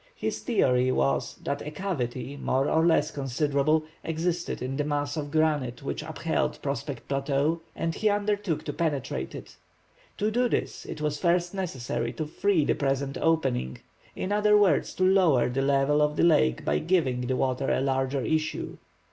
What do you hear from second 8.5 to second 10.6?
to penetrate to it. To do